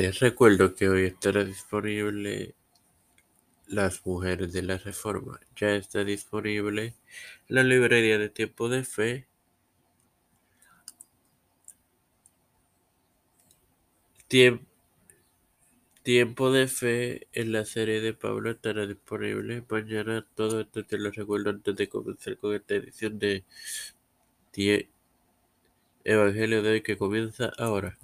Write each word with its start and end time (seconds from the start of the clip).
Te 0.00 0.12
recuerdo 0.12 0.74
que 0.74 0.88
hoy 0.88 1.04
estará 1.04 1.44
disponible 1.44 2.54
Las 3.66 4.06
Mujeres 4.06 4.50
de 4.50 4.62
la 4.62 4.78
Reforma. 4.78 5.38
Ya 5.56 5.74
está 5.74 6.04
disponible 6.04 6.94
la 7.48 7.62
librería 7.62 8.16
de 8.16 8.30
Tiempo 8.30 8.70
de 8.70 8.82
Fe. 8.82 9.26
Tiempo 16.02 16.50
de 16.50 16.66
Fe 16.66 17.28
en 17.34 17.52
la 17.52 17.66
serie 17.66 18.00
de 18.00 18.14
Pablo 18.14 18.52
estará 18.52 18.86
disponible 18.86 19.62
mañana. 19.68 20.26
Todo 20.34 20.62
esto 20.62 20.82
te 20.82 20.96
lo 20.96 21.10
recuerdo 21.10 21.50
antes 21.50 21.76
de 21.76 21.90
comenzar 21.90 22.38
con 22.38 22.54
esta 22.54 22.74
edición 22.74 23.18
de 23.18 23.44
Evangelio 26.04 26.62
de 26.62 26.70
hoy 26.70 26.82
que 26.82 26.96
comienza 26.96 27.52
ahora. 27.58 27.98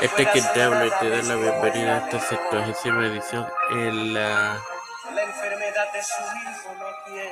Este 0.00 0.22
es 0.22 0.28
quien 0.30 0.44
te 0.52 0.62
habla 0.62 0.86
y 0.86 0.90
te 1.00 1.10
da 1.10 1.22
la 1.22 1.36
bienvenida 1.36 1.96
a 1.96 2.10
esta 2.10 2.20
70 2.20 3.06
edición 3.06 3.46
en 3.70 4.14
la 4.14 4.62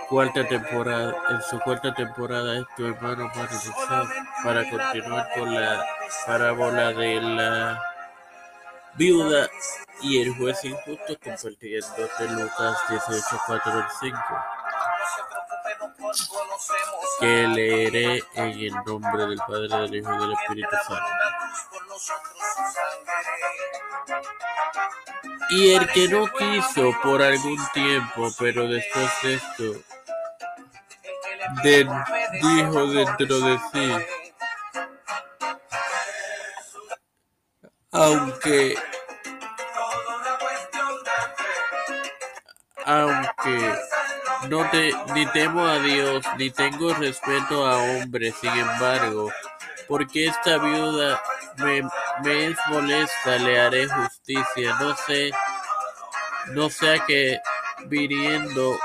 cuarta 0.09 0.47
temporada, 0.49 1.15
en 1.31 1.43
su 1.43 1.59
cuarta 1.61 1.95
temporada 1.95 2.59
es 2.59 2.65
tu 2.77 2.87
hermano 2.87 3.31
Mario 3.35 3.59
para 4.43 4.71
continuar 4.71 5.29
con 5.35 5.55
la 5.55 5.85
parábola 6.27 6.93
de 6.93 7.21
la 7.21 7.83
viuda 8.95 9.49
y 10.03 10.23
el 10.23 10.35
juez 10.37 10.65
injusto 10.65 11.19
compartiendo 11.23 12.09
de 12.19 12.29
Lucas 12.31 12.79
18, 12.89 13.41
4 13.47 13.73
al 13.73 13.89
5 14.01 14.19
que 17.21 17.49
leeré 17.49 18.23
en 18.35 18.51
el 18.51 18.75
nombre 18.87 19.27
del 19.27 19.39
Padre, 19.39 19.69
del 19.69 19.95
Hijo 19.95 20.15
y 20.15 20.19
del 20.19 20.33
Espíritu 20.33 20.77
Santo. 20.87 21.07
Y 25.51 25.75
el 25.75 25.87
que 25.93 26.09
no 26.09 26.27
quiso 26.27 26.93
por 27.03 27.23
algún 27.23 27.59
tiempo, 27.73 28.29
pero 28.39 28.67
después 28.67 29.11
de 29.23 29.35
esto, 29.35 29.65
dijo 31.63 32.87
dentro 32.87 33.41
de 33.41 33.59
sí, 33.73 33.93
aunque 37.93 38.77
aunque 42.87 43.75
no 44.49 44.69
te, 44.71 44.93
ni 45.15 45.27
temo 45.27 45.67
a 45.67 45.79
Dios, 45.79 46.25
ni 46.39 46.51
tengo 46.51 46.95
respeto 46.95 47.67
a 47.67 47.79
hombres, 47.79 48.35
sin 48.41 48.51
embargo, 48.51 49.31
porque 49.89 50.27
esta 50.27 50.59
viuda 50.59 51.23
me, 51.59 51.83
me 52.23 52.47
es 52.47 52.57
molesta, 52.69 53.39
le 53.39 53.61
haré 53.61 53.87
justicia, 53.89 54.77
no 54.81 54.97
sé, 55.07 55.31
no 56.53 56.71
sea 56.71 57.05
que 57.07 57.39
viniendo 57.87 58.77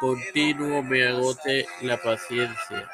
continuo 0.00 0.82
me 0.82 1.08
agote 1.08 1.66
la 1.82 1.96
paciencia. 1.96 2.88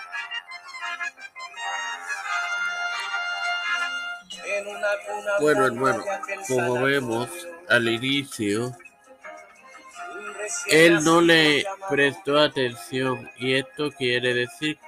Bueno, 5.41 5.67
hermano, 5.67 6.05
como 6.47 6.83
vemos 6.83 7.29
al 7.69 7.89
inicio, 7.89 8.77
él 10.69 11.05
no 11.05 11.21
le 11.21 11.65
prestó 11.89 12.39
atención 12.39 13.31
y 13.39 13.55
esto 13.55 13.91
quiere 13.93 14.35
decir 14.35 14.79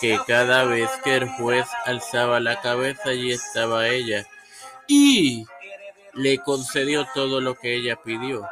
que 0.00 0.18
cada 0.26 0.64
vez 0.64 0.88
que 1.04 1.16
el 1.16 1.28
juez 1.28 1.66
alzaba 1.84 2.40
la 2.40 2.60
cabeza 2.60 3.10
allí 3.10 3.32
estaba 3.32 3.88
ella 3.88 4.26
y 4.86 5.44
le 6.14 6.38
concedió 6.38 7.06
todo 7.14 7.40
lo 7.40 7.54
que 7.54 7.74
ella 7.74 7.96
pidió. 7.96 8.48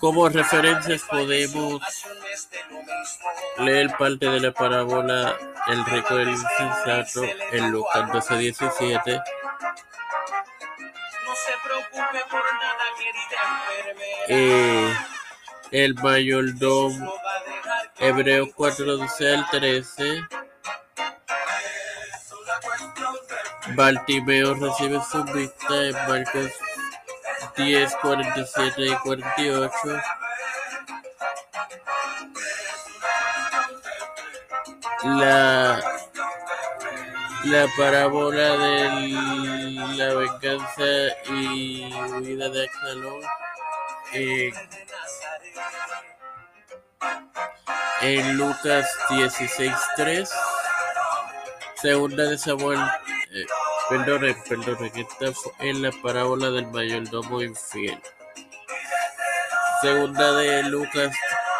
Como 0.00 0.28
referencias 0.28 1.02
podemos 1.02 1.82
leer 3.58 3.94
parte 3.98 4.30
de 4.30 4.40
la 4.40 4.52
parábola 4.52 5.36
El 5.68 5.84
rico 5.84 6.16
del 6.16 6.30
insensato 6.30 7.22
en 7.52 7.70
Lucas 7.70 8.08
12:17 8.10 9.22
eh, 14.28 14.94
el 15.70 15.94
mayordomo, 15.94 17.14
Hebreos 17.98 18.48
4, 18.54 18.96
12 18.96 19.34
al 19.34 19.50
13. 19.50 20.22
Baltimeo 23.74 24.54
recibe 24.54 25.00
su 25.10 25.22
vista 25.24 25.84
en 25.84 25.94
Marcos 26.08 26.50
10, 27.56 27.96
47 28.02 28.86
y 28.86 28.94
48. 28.96 29.76
La, 35.02 35.80
la 37.44 37.66
parábola 37.76 38.56
de 38.56 38.88
la 39.96 40.14
venganza 40.14 40.84
y 41.32 41.90
huida 42.20 42.48
de 42.50 42.68
Absalón 44.10 44.70
en 48.02 48.38
Lucas 48.38 48.88
16.3, 49.10 50.28
segunda 51.76 52.24
de 52.24 52.38
Samuel, 52.38 52.80
eh, 53.32 53.46
perdone, 53.88 54.34
perdone, 54.48 54.90
que 54.90 55.02
está 55.02 55.26
en 55.58 55.82
la 55.82 55.90
parábola 56.02 56.50
del 56.50 56.66
mayordomo 56.68 57.42
infiel. 57.42 58.00
Segunda 59.82 60.32
de 60.32 60.62
Lucas 60.64 61.14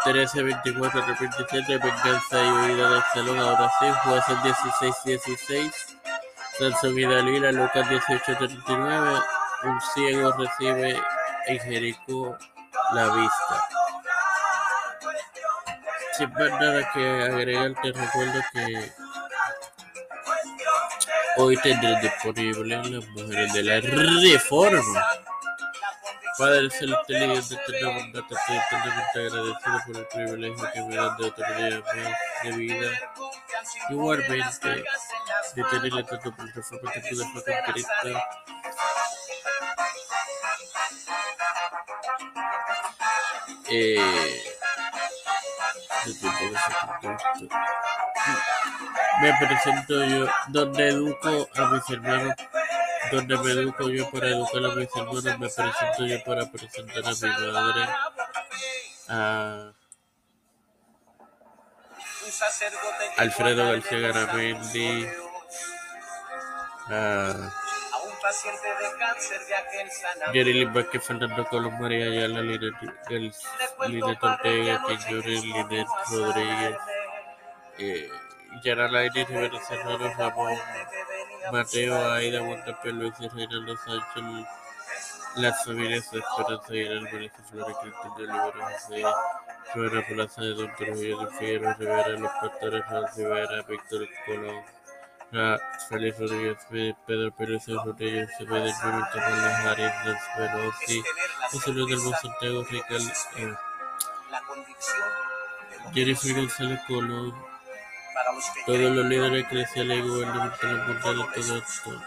13, 0.05 0.43
24 0.43 1.05
27, 1.07 1.79
venganza 1.79 2.43
y 2.43 2.51
huida 2.51 2.91
de 2.91 3.03
salón, 3.13 3.39
ahora 3.39 3.71
sí, 3.79 3.87
jueces 4.05 4.43
16, 4.43 4.95
16, 5.27 5.97
Sansón 6.59 6.99
y 6.99 7.05
Dalila, 7.05 7.53
Lucas 7.53 7.89
18, 7.89 8.37
39, 8.39 9.21
un 9.65 9.81
ciego 9.95 10.33
recibe 10.33 10.99
en 11.47 11.59
Jericó 11.61 12.37
la 12.95 13.09
vista. 13.15 13.69
Sin 16.17 16.33
más 16.33 16.51
nada 16.61 16.91
que 16.93 17.23
agregar, 17.23 17.75
te 17.83 17.93
recuerdo 17.93 18.41
que 18.53 18.93
hoy 21.37 21.57
tendré 21.59 22.01
disponible 22.01 22.77
las 22.77 23.07
mujeres 23.09 23.53
de 23.53 23.63
la 23.63 23.81
reforma. 23.81 25.05
Padre 26.39 26.71
Celestial 26.71 27.23
y 27.23 27.27
de 27.27 27.55
eterna 27.55 27.89
bondad, 27.91 28.23
estoy 28.31 28.57
eternamente 28.57 29.19
agradecido 29.19 29.79
por 29.87 29.97
el 29.97 30.07
privilegio 30.07 30.71
que 30.73 30.83
me 30.83 30.97
dan 30.97 31.17
de 31.19 31.25
otro 31.27 31.45
día 31.57 31.83
más 31.85 32.45
de 32.45 32.53
vida. 32.53 32.91
Igualmente, 33.91 34.85
de 35.55 35.65
tenerle 35.65 36.05
tanto 36.05 36.35
por 36.35 36.55
reforma 36.55 36.93
que 36.93 37.01
pude 37.01 37.25
fue 37.27 37.45
con 37.45 37.73
Cristo. 37.73 38.21
Eh, 43.73 44.43
me 49.21 49.35
presento 49.39 50.05
yo, 50.07 50.27
donde 50.49 50.89
educo 50.89 51.49
a 51.55 51.67
mis 51.67 51.91
hermanos, 51.91 52.35
donde 53.13 53.39
me 53.39 53.51
educo 53.53 53.89
yo 53.91 54.11
para 54.11 54.29
educar 54.29 54.65
a 54.65 54.75
mis 54.75 54.89
hermanos, 54.97 55.25
me 55.25 55.49
presento 55.49 56.07
yo 56.07 56.25
para 56.25 56.51
presentar 56.51 57.05
a 57.05 57.11
mi 57.11 57.53
madre, 57.53 57.89
a 59.09 59.73
Alfredo 63.19 63.73
García 63.73 63.99
Garamendi, 63.99 65.07
a 66.89 67.53
Yerilyn 70.33 70.73
Vázquez, 70.73 71.05
Fernando 71.05 71.45
Colón, 71.47 71.81
María 71.81 72.07
Ayala, 72.07 72.43
Linet, 72.43 72.75
Linet 73.89 74.23
Ortega, 74.23 74.85
Quiñones, 74.87 75.45
Linet 75.45 75.87
Rodríguez, 76.11 76.77
eh, 77.79 78.11
Yara 78.63 78.89
Lainez, 78.89 79.29
Rivera 79.29 79.61
Serrano, 79.63 80.13
Ramón 80.19 80.59
Mateo, 81.53 82.13
Aida 82.13 82.41
Luis 82.41 83.33
Reinaldo 83.33 83.77
Sánchez, 83.77 84.47
las 85.37 85.65
familias 85.65 86.11
de 86.11 86.19
Esperanza 86.19 86.75
y 86.75 87.29
Flores, 87.51 87.77
Cristina 87.81 88.15
Olivera 88.17 88.71
José, 88.73 89.05
Rivera 89.75 90.07
Plaza 90.07 90.43
de 90.43 90.55
Don 90.55 90.75
Trujillo 90.77 91.21
de 91.21 91.31
Figueroa 91.37 91.75
Rivera, 91.75 92.09
Los 92.09 92.33
Pastores, 92.33 92.85
Juan 92.85 93.05
Rivera, 93.17 93.63
Víctor 93.63 94.09
Colón. 94.27 94.65
Félix 95.89 96.19
Rodríguez, 96.19 96.59
Pedro 97.07 97.31
Pérez 97.37 97.67
Rodríguez, 97.69 98.29
Pedro 98.39 98.73
Junior, 98.73 99.09
Tomás 99.13 99.43
Lajares, 99.43 99.93
Nancy 100.05 100.27
Pelosi, 100.37 101.03
José 101.53 101.73
Luis 101.73 101.89
del 101.89 102.15
Santiago, 102.17 102.65
Rical, 102.65 103.13
eh, 103.37 103.55
Jennifer 105.95 106.35
González 106.35 106.81
Colón, 106.89 107.35
todos 108.67 108.97
los 108.97 109.07
líderes 109.07 109.45
eclesiales 109.45 109.99
y 109.99 110.09
gubernamentales 110.09 110.89
mundiales, 110.89 111.27
todo 111.35 111.57
esto, 111.59 112.03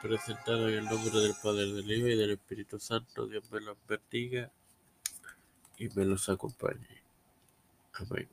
presentado 0.00 0.68
en 0.68 0.74
el 0.78 0.84
nombre 0.86 1.20
del 1.20 1.34
Padre, 1.42 1.72
del 1.72 1.92
Hijo 1.92 2.06
y 2.08 2.16
del 2.16 2.30
Espíritu 2.32 2.78
Santo. 2.78 3.26
Dios 3.26 3.50
me 3.50 3.60
los 3.60 3.76
bendiga 3.86 4.50
y 5.76 5.88
me 5.90 6.06
los 6.06 6.28
acompañe. 6.30 7.02
Amén. 7.94 8.28